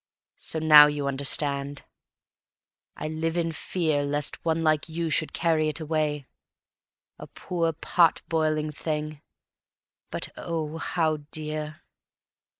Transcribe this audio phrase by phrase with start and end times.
[0.39, 1.83] So now you understand.
[2.97, 6.25] I live in fear Lest one like you should carry it away;
[7.19, 9.21] A poor, pot boiling thing,
[10.09, 11.83] but oh, how dear!